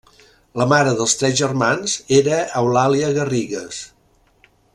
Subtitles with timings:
[0.61, 3.85] La mare dels tres germans era Eulàlia Garrigues.